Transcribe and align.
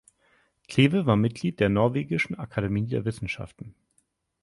Kleve 0.67 1.05
war 1.05 1.15
Mitglied 1.15 1.59
der 1.59 1.69
Norwegischen 1.69 2.33
Akademie 2.33 2.87
der 2.87 3.05
Wissenschaften. 3.05 3.75